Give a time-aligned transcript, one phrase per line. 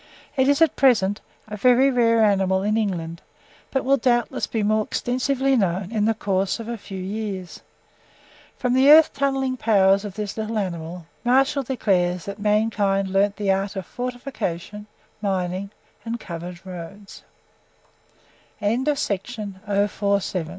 [0.35, 3.21] It is, at present, a very rare animal in England,
[3.69, 7.61] but will, doubtless, be more extensively known in the course of a few years.
[8.57, 13.51] From the earth tunnelling powers of this little animal, Martial declares that mankind learned the
[13.51, 14.87] art of fortification,
[15.21, 15.69] minin